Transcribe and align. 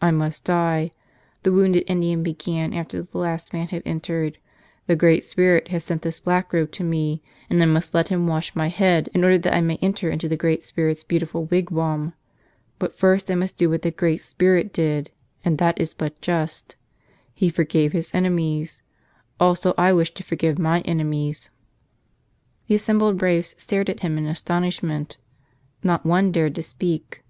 "I 0.00 0.12
must 0.12 0.44
die," 0.44 0.92
the 1.42 1.50
wounded 1.50 1.82
Indian 1.88 2.22
began 2.22 2.72
after 2.72 3.02
the 3.02 3.18
last 3.18 3.52
man 3.52 3.66
had 3.66 3.82
entered. 3.84 4.38
"The 4.86 4.94
Great 4.94 5.24
Spirit 5.24 5.66
has 5.74 5.82
sent 5.82 6.02
this 6.02 6.20
Blackrobe 6.20 6.70
to 6.70 6.84
me, 6.84 7.20
and 7.50 7.60
I 7.60 7.66
must 7.66 7.92
let 7.92 8.06
him 8.10 8.28
wash 8.28 8.54
my 8.54 8.68
head 8.68 9.08
in 9.12 9.24
order 9.24 9.38
that 9.38 9.52
I 9.52 9.60
may 9.60 9.74
enter 9.82 10.08
into 10.08 10.28
the 10.28 10.36
Great 10.36 10.62
Spirit's 10.62 11.02
beauti¬ 11.02 11.26
ful 11.26 11.46
wigwam. 11.46 12.12
But 12.78 12.94
first 12.94 13.28
I 13.28 13.34
must 13.34 13.56
do 13.56 13.68
what 13.68 13.82
the 13.82 13.90
Great 13.90 14.18
Spirit 14.22 14.66
50" 14.68 14.68
Father, 14.68 14.88
Forgive 14.88 15.04
Th 15.04 15.08
em" 15.08 15.16
did, 15.42 15.46
and 15.50 15.58
that 15.58 15.80
is 15.80 15.94
but 15.94 16.20
just. 16.20 16.76
He 17.34 17.50
forgave 17.50 17.90
His 17.92 18.14
enemies; 18.14 18.82
also 19.40 19.74
I 19.76 19.92
wish 19.92 20.14
to 20.14 20.22
forgive 20.22 20.60
my 20.60 20.80
enemies." 20.82 21.50
The 22.68 22.76
assembled 22.76 23.18
braves 23.18 23.56
stared 23.58 23.90
at 23.90 23.98
him 23.98 24.16
in 24.16 24.26
astonishment. 24.26 25.16
Not 25.82 26.06
one 26.06 26.30
dared 26.30 26.54
to 26.54 26.62
speak. 26.62 27.24